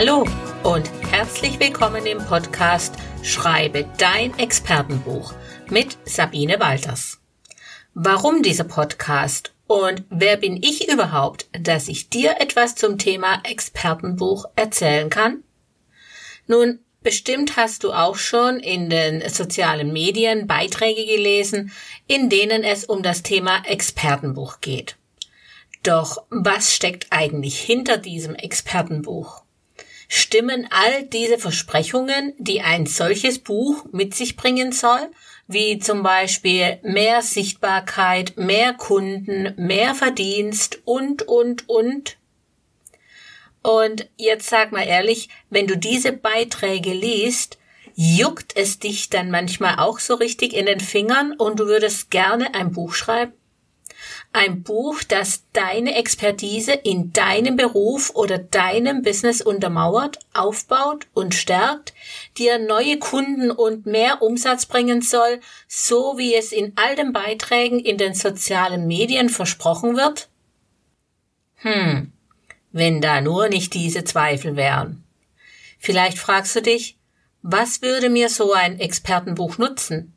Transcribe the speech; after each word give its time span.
Hallo 0.00 0.24
und 0.62 0.88
herzlich 1.10 1.58
willkommen 1.58 2.06
im 2.06 2.18
Podcast 2.18 2.94
Schreibe 3.24 3.84
dein 3.98 4.38
Expertenbuch 4.38 5.34
mit 5.70 5.98
Sabine 6.04 6.60
Walters. 6.60 7.18
Warum 7.94 8.44
dieser 8.44 8.62
Podcast 8.62 9.52
und 9.66 10.04
wer 10.08 10.36
bin 10.36 10.56
ich 10.62 10.88
überhaupt, 10.88 11.48
dass 11.50 11.88
ich 11.88 12.10
dir 12.10 12.36
etwas 12.38 12.76
zum 12.76 12.98
Thema 12.98 13.40
Expertenbuch 13.42 14.44
erzählen 14.54 15.10
kann? 15.10 15.42
Nun, 16.46 16.78
bestimmt 17.02 17.56
hast 17.56 17.82
du 17.82 17.92
auch 17.92 18.14
schon 18.14 18.60
in 18.60 18.90
den 18.90 19.28
sozialen 19.28 19.92
Medien 19.92 20.46
Beiträge 20.46 21.06
gelesen, 21.06 21.72
in 22.06 22.28
denen 22.30 22.62
es 22.62 22.84
um 22.84 23.02
das 23.02 23.24
Thema 23.24 23.64
Expertenbuch 23.64 24.60
geht. 24.60 24.96
Doch 25.82 26.22
was 26.30 26.72
steckt 26.72 27.08
eigentlich 27.10 27.58
hinter 27.58 27.96
diesem 27.96 28.36
Expertenbuch? 28.36 29.42
Stimmen 30.08 30.66
all 30.70 31.04
diese 31.04 31.38
Versprechungen, 31.38 32.32
die 32.38 32.62
ein 32.62 32.86
solches 32.86 33.38
Buch 33.38 33.84
mit 33.92 34.14
sich 34.14 34.36
bringen 34.36 34.72
soll, 34.72 35.10
wie 35.46 35.78
zum 35.78 36.02
Beispiel 36.02 36.78
mehr 36.82 37.20
Sichtbarkeit, 37.20 38.36
mehr 38.36 38.72
Kunden, 38.72 39.52
mehr 39.56 39.94
Verdienst 39.94 40.80
und, 40.86 41.22
und, 41.28 41.68
und? 41.68 42.16
Und 43.62 44.08
jetzt 44.16 44.48
sag 44.48 44.72
mal 44.72 44.86
ehrlich, 44.86 45.28
wenn 45.50 45.66
du 45.66 45.76
diese 45.76 46.12
Beiträge 46.12 46.94
liest, 46.94 47.58
juckt 47.94 48.56
es 48.56 48.78
dich 48.78 49.10
dann 49.10 49.30
manchmal 49.30 49.78
auch 49.78 49.98
so 49.98 50.14
richtig 50.14 50.54
in 50.54 50.66
den 50.66 50.80
Fingern 50.80 51.32
und 51.32 51.60
du 51.60 51.66
würdest 51.66 52.10
gerne 52.10 52.54
ein 52.54 52.72
Buch 52.72 52.94
schreiben? 52.94 53.32
Ein 54.32 54.62
Buch, 54.62 55.02
das 55.02 55.44
deine 55.52 55.96
Expertise 55.96 56.72
in 56.72 57.12
deinem 57.12 57.56
Beruf 57.56 58.14
oder 58.14 58.38
deinem 58.38 59.02
Business 59.02 59.40
untermauert, 59.40 60.18
aufbaut 60.34 61.06
und 61.14 61.34
stärkt, 61.34 61.94
dir 62.36 62.58
neue 62.58 62.98
Kunden 62.98 63.50
und 63.50 63.86
mehr 63.86 64.20
Umsatz 64.20 64.66
bringen 64.66 65.00
soll, 65.00 65.40
so 65.66 66.18
wie 66.18 66.34
es 66.34 66.52
in 66.52 66.74
all 66.76 66.94
den 66.94 67.12
Beiträgen 67.12 67.80
in 67.80 67.96
den 67.96 68.14
sozialen 68.14 68.86
Medien 68.86 69.30
versprochen 69.30 69.96
wird? 69.96 70.28
Hm, 71.56 72.12
wenn 72.70 73.00
da 73.00 73.22
nur 73.22 73.48
nicht 73.48 73.72
diese 73.72 74.04
Zweifel 74.04 74.56
wären. 74.56 75.04
Vielleicht 75.78 76.18
fragst 76.18 76.54
du 76.54 76.62
dich, 76.62 76.98
was 77.42 77.82
würde 77.82 78.10
mir 78.10 78.28
so 78.28 78.52
ein 78.52 78.78
Expertenbuch 78.78 79.56
nutzen? 79.58 80.12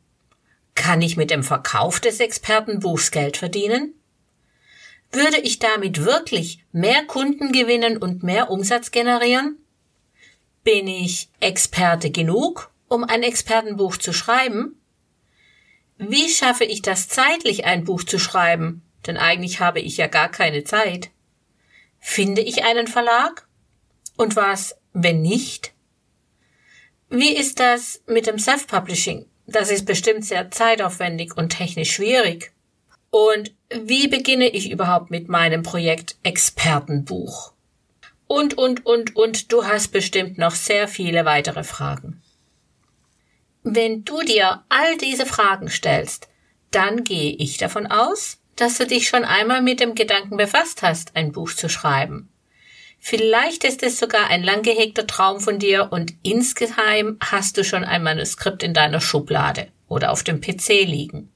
Kann 0.74 1.02
ich 1.02 1.16
mit 1.16 1.30
dem 1.30 1.42
Verkauf 1.42 1.98
des 1.98 2.20
Expertenbuchs 2.20 3.10
Geld 3.10 3.36
verdienen? 3.36 3.94
Würde 5.12 5.38
ich 5.38 5.58
damit 5.58 6.04
wirklich 6.04 6.64
mehr 6.72 7.04
Kunden 7.04 7.52
gewinnen 7.52 7.98
und 7.98 8.22
mehr 8.22 8.50
Umsatz 8.50 8.90
generieren? 8.90 9.58
Bin 10.64 10.88
ich 10.88 11.28
Experte 11.40 12.10
genug, 12.10 12.70
um 12.88 13.04
ein 13.04 13.22
Expertenbuch 13.22 13.98
zu 13.98 14.12
schreiben? 14.12 14.80
Wie 15.98 16.28
schaffe 16.28 16.64
ich 16.64 16.82
das 16.82 17.08
zeitlich, 17.08 17.64
ein 17.66 17.84
Buch 17.84 18.04
zu 18.04 18.18
schreiben? 18.18 18.82
Denn 19.06 19.16
eigentlich 19.16 19.60
habe 19.60 19.80
ich 19.80 19.98
ja 19.98 20.06
gar 20.06 20.30
keine 20.30 20.64
Zeit. 20.64 21.10
Finde 21.98 22.40
ich 22.40 22.64
einen 22.64 22.86
Verlag? 22.86 23.46
Und 24.16 24.34
was, 24.34 24.76
wenn 24.92 25.22
nicht? 25.22 25.72
Wie 27.10 27.36
ist 27.36 27.60
das 27.60 28.02
mit 28.06 28.26
dem 28.26 28.38
Self-Publishing? 28.38 29.26
Das 29.46 29.70
ist 29.70 29.84
bestimmt 29.84 30.24
sehr 30.24 30.50
zeitaufwendig 30.50 31.36
und 31.36 31.50
technisch 31.50 31.92
schwierig. 31.92 32.51
Und 33.14 33.52
wie 33.68 34.08
beginne 34.08 34.48
ich 34.48 34.70
überhaupt 34.70 35.10
mit 35.10 35.28
meinem 35.28 35.62
Projekt 35.62 36.16
Expertenbuch? 36.22 37.52
Und, 38.26 38.56
und, 38.56 38.86
und, 38.86 39.14
und 39.14 39.52
du 39.52 39.66
hast 39.66 39.88
bestimmt 39.88 40.38
noch 40.38 40.54
sehr 40.54 40.88
viele 40.88 41.26
weitere 41.26 41.62
Fragen. 41.62 42.22
Wenn 43.62 44.02
du 44.04 44.22
dir 44.22 44.64
all 44.70 44.96
diese 44.96 45.26
Fragen 45.26 45.68
stellst, 45.68 46.30
dann 46.70 47.04
gehe 47.04 47.34
ich 47.34 47.58
davon 47.58 47.86
aus, 47.86 48.38
dass 48.56 48.78
du 48.78 48.86
dich 48.86 49.08
schon 49.08 49.26
einmal 49.26 49.60
mit 49.60 49.80
dem 49.80 49.94
Gedanken 49.94 50.38
befasst 50.38 50.80
hast, 50.80 51.14
ein 51.14 51.32
Buch 51.32 51.52
zu 51.52 51.68
schreiben. 51.68 52.30
Vielleicht 52.98 53.64
ist 53.64 53.82
es 53.82 53.98
sogar 53.98 54.28
ein 54.28 54.42
lang 54.42 54.62
gehegter 54.62 55.06
Traum 55.06 55.38
von 55.38 55.58
dir 55.58 55.88
und 55.90 56.14
insgeheim 56.22 57.18
hast 57.20 57.58
du 57.58 57.64
schon 57.64 57.84
ein 57.84 58.02
Manuskript 58.02 58.62
in 58.62 58.72
deiner 58.72 59.02
Schublade 59.02 59.68
oder 59.86 60.12
auf 60.12 60.22
dem 60.22 60.40
PC 60.40 60.86
liegen. 60.86 61.31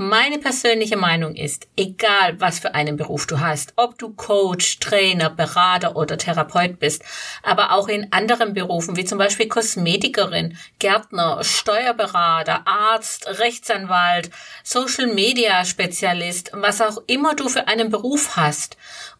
Meine 0.00 0.38
persönliche 0.38 0.96
Meinung 0.96 1.34
ist, 1.34 1.66
egal 1.76 2.40
was 2.40 2.60
für 2.60 2.72
einen 2.72 2.96
Beruf 2.96 3.26
du 3.26 3.40
hast, 3.40 3.72
ob 3.74 3.98
du 3.98 4.10
Coach, 4.10 4.78
Trainer, 4.78 5.28
Berater 5.28 5.96
oder 5.96 6.16
Therapeut 6.16 6.78
bist, 6.78 7.02
aber 7.42 7.72
auch 7.72 7.88
in 7.88 8.12
anderen 8.12 8.54
Berufen 8.54 8.96
wie 8.96 9.04
zum 9.04 9.18
Beispiel 9.18 9.48
Kosmetikerin, 9.48 10.56
Gärtner, 10.78 11.42
Steuerberater, 11.42 12.62
Arzt, 12.64 13.26
Rechtsanwalt, 13.40 14.30
Social 14.62 15.08
Media 15.08 15.64
Spezialist, 15.64 16.52
was 16.54 16.80
auch 16.80 17.02
immer 17.08 17.34
du 17.34 17.48
für 17.48 17.66
einen 17.66 17.90
Beruf 17.90 18.36
hast, 18.36 18.76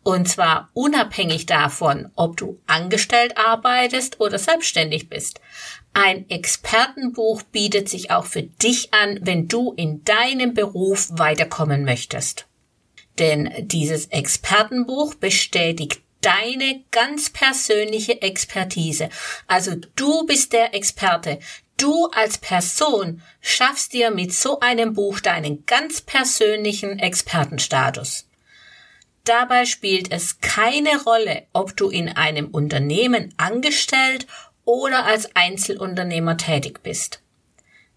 und 0.09 0.27
zwar 0.27 0.71
unabhängig 0.73 1.45
davon, 1.45 2.11
ob 2.17 2.39
du 2.39 2.59
angestellt 2.67 3.37
arbeitest 3.37 4.21
oder 4.21 4.39
selbstständig 4.39 5.11
bist. 5.11 5.39
Ein 5.93 6.31
Expertenbuch 6.31 7.43
bietet 7.43 7.91
sich 7.91 8.11
auch 8.11 8.25
für 8.25 8.43
dich 8.43 8.95
an, 8.95 9.19
wenn 9.21 9.49
du 9.49 9.75
in 9.75 10.05
deinem 10.05 10.55
Beruf 10.55 11.09
weiterkommen 11.11 11.85
möchtest. 11.85 12.47
Denn 13.19 13.53
dieses 13.59 14.07
Expertenbuch 14.07 15.15
bestätigt 15.15 16.01
deine 16.23 16.85
ganz 16.91 17.29
persönliche 17.29 18.23
Expertise. 18.23 19.11
Also 19.47 19.73
du 19.95 20.25
bist 20.25 20.55
der 20.55 20.75
Experte. 20.75 21.39
Du 21.77 22.07
als 22.15 22.39
Person 22.39 23.21
schaffst 23.43 23.93
dir 23.93 24.11
mit 24.11 24.33
so 24.33 24.61
einem 24.61 24.95
Buch 24.95 25.21
deinen 25.21 25.67
ganz 25.67 26.01
persönlichen 26.01 26.99
Expertenstatus. 26.99 28.28
Dabei 29.29 29.67
spielt 29.67 30.11
es 30.11 30.41
keine 30.41 31.03
Rolle, 31.03 31.47
ob 31.53 31.77
du 31.77 31.91
in 31.91 32.09
einem 32.09 32.49
Unternehmen 32.49 33.35
angestellt 33.37 34.27
oder 34.65 35.05
als 35.05 35.37
Einzelunternehmer 35.37 36.39
tätig 36.39 36.83
bist. 36.83 37.21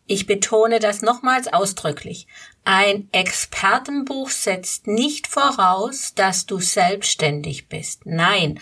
Ich 0.07 0.27
betone 0.27 0.79
das 0.79 1.01
nochmals 1.01 1.47
ausdrücklich. 1.47 2.27
Ein 2.65 3.07
Expertenbuch 3.13 4.29
setzt 4.29 4.87
nicht 4.87 5.25
voraus, 5.25 6.13
dass 6.15 6.47
du 6.47 6.59
selbstständig 6.59 7.69
bist. 7.69 8.05
Nein, 8.05 8.59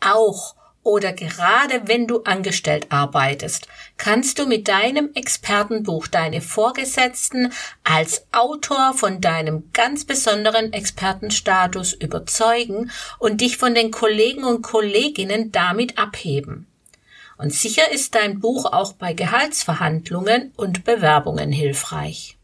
auch 0.00 0.56
oder 0.82 1.12
gerade 1.12 1.82
wenn 1.84 2.06
du 2.06 2.22
angestellt 2.22 2.86
arbeitest, 2.88 3.68
kannst 3.98 4.38
du 4.38 4.46
mit 4.46 4.68
deinem 4.68 5.10
Expertenbuch 5.14 6.06
deine 6.06 6.40
Vorgesetzten 6.40 7.52
als 7.84 8.26
Autor 8.32 8.94
von 8.94 9.20
deinem 9.20 9.70
ganz 9.72 10.04
besonderen 10.04 10.72
Expertenstatus 10.72 11.92
überzeugen 11.92 12.90
und 13.18 13.40
dich 13.42 13.58
von 13.58 13.74
den 13.74 13.90
Kollegen 13.90 14.44
und 14.44 14.62
Kolleginnen 14.62 15.52
damit 15.52 15.98
abheben. 15.98 16.66
Und 17.36 17.54
sicher 17.54 17.90
ist 17.90 18.14
dein 18.14 18.40
Buch 18.40 18.66
auch 18.66 18.92
bei 18.92 19.12
Gehaltsverhandlungen 19.12 20.52
und 20.56 20.84
Bewerbungen 20.84 21.52
hilfreich. 21.52 22.36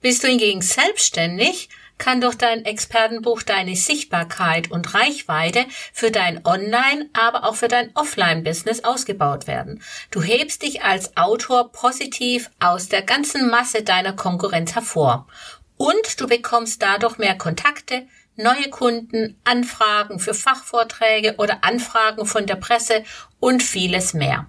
Bist 0.00 0.24
du 0.24 0.28
hingegen 0.28 0.62
selbstständig, 0.62 1.68
kann 2.00 2.20
durch 2.20 2.34
dein 2.34 2.64
Expertenbuch 2.64 3.42
deine 3.42 3.76
Sichtbarkeit 3.76 4.72
und 4.72 4.92
Reichweite 4.94 5.64
für 5.92 6.10
dein 6.10 6.44
Online, 6.44 7.08
aber 7.12 7.44
auch 7.44 7.54
für 7.54 7.68
dein 7.68 7.94
Offline-Business 7.94 8.82
ausgebaut 8.82 9.46
werden. 9.46 9.80
Du 10.10 10.20
hebst 10.20 10.62
dich 10.62 10.82
als 10.82 11.16
Autor 11.16 11.70
positiv 11.70 12.50
aus 12.58 12.88
der 12.88 13.02
ganzen 13.02 13.48
Masse 13.48 13.84
deiner 13.84 14.14
Konkurrenz 14.14 14.74
hervor. 14.74 15.28
Und 15.76 16.20
du 16.20 16.26
bekommst 16.26 16.82
dadurch 16.82 17.18
mehr 17.18 17.38
Kontakte, 17.38 18.06
neue 18.34 18.70
Kunden, 18.70 19.38
Anfragen 19.44 20.18
für 20.18 20.34
Fachvorträge 20.34 21.36
oder 21.36 21.62
Anfragen 21.62 22.26
von 22.26 22.46
der 22.46 22.56
Presse 22.56 23.04
und 23.38 23.62
vieles 23.62 24.14
mehr. 24.14 24.46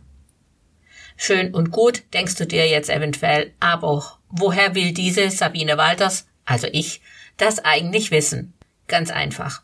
Schön 1.17 1.53
und 1.53 1.71
gut, 1.71 2.03
denkst 2.13 2.35
du 2.35 2.47
dir 2.47 2.67
jetzt 2.67 2.89
eventuell, 2.89 3.53
aber 3.59 4.17
woher 4.29 4.73
will 4.73 4.93
diese 4.93 5.29
Sabine 5.29 5.77
Walters, 5.77 6.25
also 6.45 6.67
ich, 6.71 7.01
das 7.37 7.59
eigentlich 7.59 8.11
wissen? 8.11 8.53
Ganz 8.87 9.11
einfach. 9.11 9.61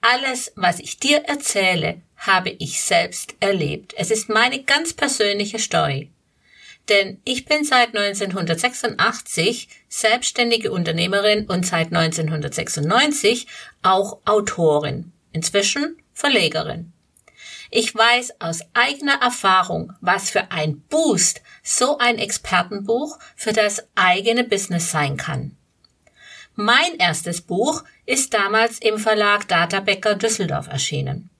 Alles, 0.00 0.52
was 0.56 0.80
ich 0.80 0.98
dir 0.98 1.24
erzähle, 1.24 2.02
habe 2.16 2.50
ich 2.50 2.82
selbst 2.82 3.34
erlebt. 3.40 3.94
Es 3.96 4.10
ist 4.10 4.28
meine 4.28 4.62
ganz 4.62 4.92
persönliche 4.92 5.58
Story. 5.58 6.10
Denn 6.88 7.20
ich 7.24 7.46
bin 7.46 7.64
seit 7.64 7.96
1986 7.96 9.68
selbstständige 9.88 10.70
Unternehmerin 10.70 11.46
und 11.46 11.64
seit 11.64 11.86
1996 11.86 13.46
auch 13.82 14.18
Autorin, 14.26 15.12
inzwischen 15.32 15.96
Verlegerin. 16.12 16.92
Ich 17.70 17.94
weiß 17.94 18.40
aus 18.40 18.60
eigener 18.74 19.20
Erfahrung, 19.22 19.94
was 20.00 20.30
für 20.30 20.50
ein 20.52 20.80
Boost 20.82 21.40
so 21.62 21.98
ein 21.98 22.18
Expertenbuch 22.18 23.18
für 23.34 23.52
das 23.52 23.88
eigene 23.94 24.44
Business 24.44 24.90
sein 24.90 25.16
kann. 25.16 25.56
Mein 26.56 26.96
erstes 26.98 27.40
Buch 27.40 27.82
ist 28.06 28.32
damals 28.32 28.78
im 28.78 28.98
Verlag 28.98 29.48
Databecker 29.48 30.14
Düsseldorf 30.14 30.68
erschienen. 30.68 31.30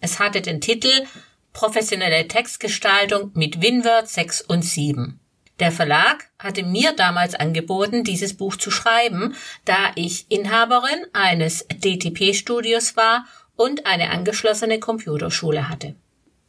Es 0.00 0.18
hatte 0.18 0.42
den 0.42 0.60
Titel 0.60 1.06
professionelle 1.52 2.26
Textgestaltung 2.26 3.30
mit 3.34 3.62
WinWord 3.62 4.08
6 4.08 4.42
und 4.42 4.62
7. 4.62 5.20
Der 5.60 5.70
Verlag 5.70 6.28
hatte 6.40 6.64
mir 6.64 6.92
damals 6.92 7.36
angeboten, 7.36 8.02
dieses 8.02 8.36
Buch 8.36 8.56
zu 8.56 8.72
schreiben, 8.72 9.36
da 9.64 9.92
ich 9.94 10.26
Inhaberin 10.28 11.06
eines 11.12 11.66
DTP-Studios 11.68 12.96
war 12.96 13.26
und 13.54 13.86
eine 13.86 14.10
angeschlossene 14.10 14.80
Computerschule 14.80 15.68
hatte. 15.68 15.94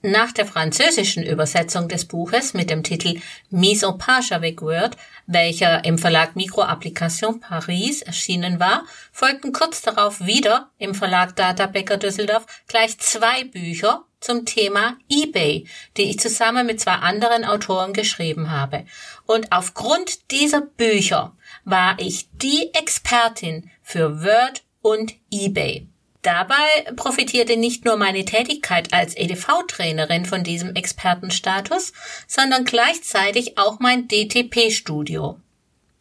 Nach 0.07 0.31
der 0.31 0.45
französischen 0.45 1.23
Übersetzung 1.23 1.87
des 1.87 2.05
Buches 2.05 2.53
mit 2.53 2.69
dem 2.69 2.83
Titel 2.83 3.19
Mise 3.49 3.87
en 3.87 3.97
page 3.97 4.33
avec 4.33 4.61
Word, 4.61 4.95
welcher 5.25 5.83
im 5.83 5.97
Verlag 5.97 6.35
Microapplication 6.35 7.39
Paris 7.39 8.03
erschienen 8.03 8.59
war, 8.59 8.85
folgten 9.11 9.51
kurz 9.51 9.81
darauf 9.81 10.23
wieder 10.23 10.69
im 10.77 10.93
Verlag 10.93 11.35
Data 11.35 11.65
Becker 11.65 11.97
Düsseldorf 11.97 12.45
gleich 12.67 12.99
zwei 12.99 13.45
Bücher 13.45 14.05
zum 14.19 14.45
Thema 14.45 14.95
eBay, 15.09 15.67
die 15.97 16.03
ich 16.03 16.19
zusammen 16.19 16.67
mit 16.67 16.79
zwei 16.79 16.97
anderen 16.97 17.43
Autoren 17.43 17.91
geschrieben 17.91 18.51
habe. 18.51 18.85
Und 19.25 19.51
aufgrund 19.51 20.29
dieser 20.29 20.61
Bücher 20.61 21.35
war 21.63 21.95
ich 21.97 22.29
die 22.33 22.69
Expertin 22.75 23.71
für 23.81 24.23
Word 24.23 24.63
und 24.83 25.15
eBay. 25.31 25.87
Dabei 26.25 26.91
profitierte 26.95 27.55
nicht 27.55 27.85
nur 27.85 27.97
meine 27.97 28.25
Tätigkeit 28.25 28.91
als 28.93 29.15
EDV-Trainerin 29.15 30.25
von 30.25 30.43
diesem 30.43 30.73
Expertenstatus, 30.73 31.93
sondern 32.27 32.65
gleichzeitig 32.65 33.59
auch 33.59 33.79
mein 33.79 34.07
DTP-Studio. 34.07 35.39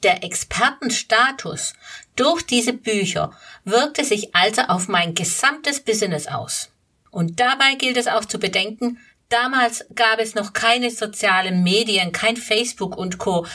Der 0.02 0.24
Expertenstatus 0.24 1.74
durch 2.16 2.40
diese 2.40 2.72
Bücher 2.72 3.36
wirkte 3.64 4.02
sich 4.02 4.34
also 4.34 4.62
auf 4.62 4.88
mein 4.88 5.14
gesamtes 5.14 5.80
Business 5.80 6.26
aus. 6.26 6.70
Und 7.10 7.38
dabei 7.38 7.74
gilt 7.74 7.98
es 7.98 8.06
auch 8.06 8.24
zu 8.24 8.38
bedenken, 8.38 8.98
damals 9.28 9.84
gab 9.94 10.20
es 10.20 10.34
noch 10.34 10.54
keine 10.54 10.90
sozialen 10.90 11.62
Medien, 11.62 12.12
kein 12.12 12.38
Facebook 12.38 12.96
und 12.96 13.18
Co 13.18 13.46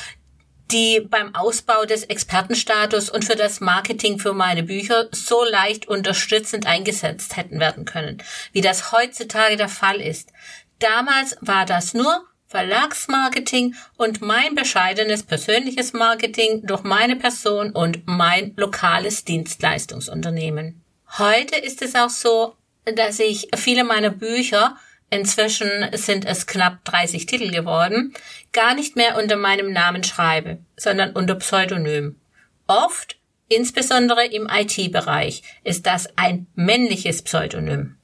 die 0.71 1.00
beim 1.00 1.33
Ausbau 1.36 1.86
des 1.86 2.04
Expertenstatus 2.04 3.10
und 3.10 3.25
für 3.25 3.36
das 3.36 3.60
Marketing 3.60 4.19
für 4.19 4.33
meine 4.33 4.63
Bücher 4.63 5.07
so 5.12 5.44
leicht 5.44 5.88
unterstützend 5.88 6.68
eingesetzt 6.68 7.38
hätten 7.38 7.60
werden 7.60 7.86
können, 7.86 8.21
wie 8.51 8.62
das 8.62 8.92
heutzutage 8.92 9.57
der 9.57 9.69
Fall 9.69 10.00
ist. 10.00 10.31
Damals 10.80 11.38
war 11.42 11.66
das 11.66 11.94
nur 11.94 12.25
Verlagsmarketing 12.48 13.75
und 13.95 14.21
mein 14.21 14.56
bescheidenes 14.56 15.21
persönliches 15.21 15.94
Marketing 15.94 16.66
durch 16.66 16.83
meine 16.83 17.16
Person 17.16 17.71
und 17.71 18.07
mein 18.07 18.54
lokales 18.57 19.24
Dienstleistungsunternehmen. 19.24 20.83
Heute 21.19 21.57
ist 21.57 21.83
es 21.83 21.94
auch 21.95 22.10
so, 22.10 22.56
dass 22.95 23.19
ich 23.19 23.50
viele 23.56 23.83
meiner 23.83 24.10
Bücher 24.10 24.77
inzwischen 25.09 25.69
sind 25.94 26.25
es 26.25 26.47
knapp 26.47 26.83
30 26.85 27.25
Titel 27.25 27.51
geworden, 27.51 28.13
gar 28.51 28.75
nicht 28.75 28.95
mehr 28.95 29.17
unter 29.17 29.35
meinem 29.35 29.71
Namen 29.71 30.03
schreibe, 30.03 30.59
sondern 30.77 31.11
unter 31.11 31.35
Pseudonym. 31.35 32.19
Oft, 32.67 33.17
insbesondere 33.47 34.25
im 34.25 34.47
IT-Bereich, 34.47 35.44
ist 35.63 35.85
das 35.85 36.07
ein 36.17 36.47
männliches 36.56 37.21
Pseudonym. 37.23 37.95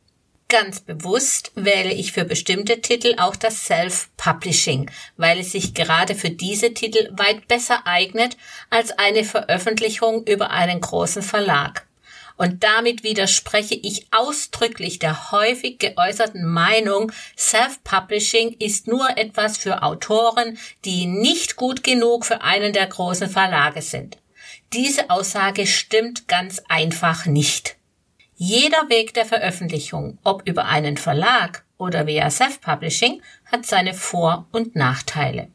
Ganz 0.48 0.80
bewusst 0.80 1.52
wähle 1.56 1.92
ich 1.92 2.12
für 2.12 2.24
bestimmte 2.24 2.80
Titel 2.80 3.16
auch 3.18 3.36
das 3.36 3.66
Self-Publishing, 3.66 4.92
weil 5.18 5.40
es 5.40 5.54
sich 5.54 5.74
gerade 5.74 6.14
für 6.14 6.30
diese 6.30 6.74
Titel 6.74 7.10
weit 7.18 7.48
besser 7.48 7.88
eignet 7.88 8.38
als 8.70 8.92
eine 9.00 9.24
Veröffentlichung 9.24 10.24
über 10.28 10.52
einen 10.52 10.82
großen 10.82 11.24
Verlag. 11.24 11.88
Und 12.38 12.64
damit 12.64 13.04
widerspreche 13.04 13.76
ich 13.76 14.08
ausdrücklich 14.12 15.00
der 15.00 15.32
häufig 15.32 15.80
geäußerten 15.80 16.46
Meinung, 16.46 17.12
Self-Publishing 17.38 18.58
ist 18.60 18.88
nur 18.88 19.18
etwas 19.18 19.58
für 19.58 19.84
Autoren, 19.84 20.58
die 20.84 21.06
nicht 21.06 21.56
gut 21.56 21.84
genug 21.84 22.26
für 22.26 22.42
einen 22.42 22.74
der 22.74 22.88
großen 22.88 23.30
Verlage 23.30 23.82
sind. 23.82 24.18
Diese 24.74 25.10
Aussage 25.10 25.66
stimmt 25.68 26.28
ganz 26.28 26.62
einfach 26.68 27.26
nicht. 27.26 27.78
Jeder 28.36 28.90
Weg 28.90 29.14
der 29.14 29.26
Veröffentlichung, 29.26 30.18
ob 30.26 30.46
über 30.48 30.66
einen 30.66 30.98
Verlag 30.98 31.64
oder 31.78 32.06
via 32.06 32.30
Self-Publishing, 32.30 33.22
hat 33.46 33.66
seine 33.66 33.94
Vor- 33.94 34.48
und 34.52 34.76
Nachteile. 34.76 35.48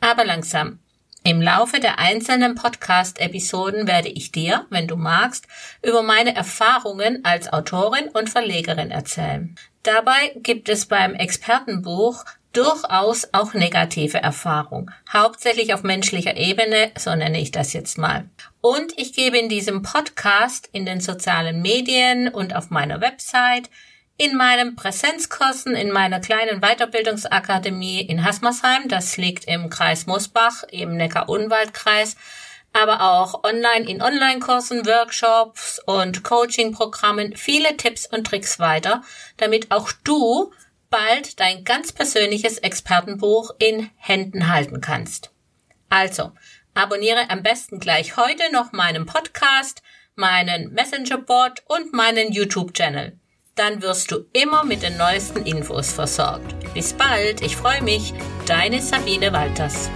Aber 0.00 0.24
langsam, 0.24 0.78
im 1.24 1.42
Laufe 1.42 1.80
der 1.80 1.98
einzelnen 1.98 2.54
Podcast-Episoden 2.54 3.86
werde 3.86 4.08
ich 4.08 4.32
dir, 4.32 4.66
wenn 4.70 4.86
du 4.86 4.96
magst, 4.96 5.46
über 5.82 6.02
meine 6.02 6.34
Erfahrungen 6.34 7.24
als 7.24 7.52
Autorin 7.52 8.08
und 8.08 8.30
Verlegerin 8.30 8.90
erzählen. 8.90 9.54
Dabei 9.82 10.32
gibt 10.36 10.68
es 10.68 10.86
beim 10.86 11.14
Expertenbuch 11.14 12.24
durchaus 12.52 13.28
auch 13.32 13.54
negative 13.54 14.18
Erfahrungen, 14.18 14.92
hauptsächlich 15.12 15.74
auf 15.74 15.82
menschlicher 15.82 16.36
Ebene, 16.36 16.90
so 16.96 17.14
nenne 17.14 17.40
ich 17.40 17.52
das 17.52 17.72
jetzt 17.72 17.98
mal. 17.98 18.28
Und 18.60 18.92
ich 18.96 19.12
gebe 19.12 19.38
in 19.38 19.48
diesem 19.48 19.82
Podcast, 19.82 20.68
in 20.72 20.86
den 20.86 21.00
sozialen 21.00 21.62
Medien 21.62 22.28
und 22.28 22.56
auf 22.56 22.70
meiner 22.70 23.00
Website 23.00 23.70
in 24.20 24.36
meinen 24.36 24.74
Präsenzkursen 24.74 25.76
in 25.76 25.92
meiner 25.92 26.18
kleinen 26.18 26.60
Weiterbildungsakademie 26.60 28.00
in 28.00 28.24
Hasmersheim, 28.24 28.88
das 28.88 29.16
liegt 29.16 29.44
im 29.44 29.70
Kreis 29.70 30.06
Mosbach, 30.06 30.64
im 30.72 30.96
Neckar-Unwald-Kreis, 30.96 32.16
aber 32.72 33.00
auch 33.00 33.44
online 33.44 33.88
in 33.88 34.02
Online-Kursen, 34.02 34.84
Workshops 34.86 35.80
und 35.86 36.24
Coaching-Programmen. 36.24 37.36
Viele 37.36 37.76
Tipps 37.76 38.06
und 38.06 38.26
Tricks 38.26 38.58
weiter, 38.58 39.02
damit 39.36 39.70
auch 39.70 39.92
du 40.02 40.52
bald 40.90 41.38
dein 41.38 41.62
ganz 41.62 41.92
persönliches 41.92 42.58
Expertenbuch 42.58 43.52
in 43.60 43.88
Händen 43.96 44.52
halten 44.52 44.80
kannst. 44.80 45.30
Also, 45.90 46.32
abonniere 46.74 47.30
am 47.30 47.44
besten 47.44 47.78
gleich 47.78 48.16
heute 48.16 48.52
noch 48.52 48.72
meinen 48.72 49.06
Podcast, 49.06 49.80
meinen 50.16 50.72
Messenger-Bot 50.72 51.62
und 51.68 51.92
meinen 51.92 52.32
YouTube-Channel 52.32 53.17
dann 53.58 53.82
wirst 53.82 54.10
du 54.10 54.24
immer 54.32 54.64
mit 54.64 54.82
den 54.82 54.96
neuesten 54.96 55.44
Infos 55.44 55.92
versorgt. 55.92 56.54
Bis 56.74 56.92
bald, 56.92 57.42
ich 57.42 57.56
freue 57.56 57.82
mich, 57.82 58.14
deine 58.46 58.80
Sabine 58.80 59.32
Walters. 59.32 59.90